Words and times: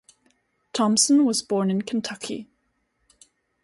Thompson 0.73 1.25
was 1.27 1.43
born 1.43 1.69
in 1.69 1.83
Kentucky. 1.83 2.47